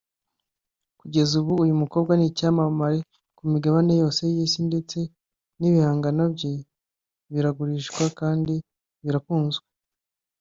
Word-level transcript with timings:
Kugeza 0.99 1.33
ubu 1.41 1.51
uyu 1.63 1.75
mukobwa 1.81 2.11
ni 2.15 2.25
icyamamare 2.29 2.99
ku 3.37 3.43
migabane 3.51 3.93
yose 4.01 4.21
y’isi 4.33 4.59
ndetse 4.69 4.99
n’ibihangano 5.59 6.23
bye 6.35 6.53
biragurishwa 7.31 8.03
kandi 8.19 8.55
birakunzwe 9.03 9.65